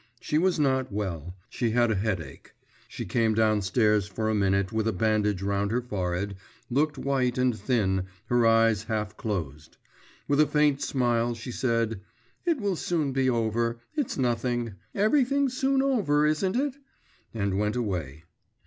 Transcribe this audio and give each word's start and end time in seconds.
She 0.19 0.39
was 0.39 0.59
not 0.59 0.91
well; 0.91 1.35
she 1.47 1.69
had 1.69 1.91
a 1.91 1.95
headache. 1.95 2.53
She 2.87 3.05
came 3.05 3.35
downstairs 3.35 4.07
for 4.07 4.29
a 4.29 4.33
minute, 4.33 4.71
with 4.71 4.87
a 4.87 4.91
bandage 4.93 5.43
round 5.43 5.69
her 5.69 5.79
forehead, 5.83 6.37
looking 6.71 7.03
white 7.03 7.37
and 7.37 7.55
thin, 7.55 8.07
her 8.25 8.43
eyes 8.47 8.85
half 8.85 9.15
closed. 9.15 9.77
With 10.27 10.39
a 10.39 10.47
faint 10.47 10.81
smile 10.81 11.35
she 11.35 11.51
said, 11.51 12.01
'It 12.47 12.57
will 12.59 12.75
soon 12.75 13.11
be 13.11 13.29
over, 13.29 13.77
it's 13.93 14.17
nothing; 14.17 14.73
everything's 14.95 15.55
soon 15.55 15.83
over, 15.83 16.25
isn't 16.25 16.55
it?' 16.55 16.77
and 17.31 17.59
went 17.59 17.75
away. 17.75 18.23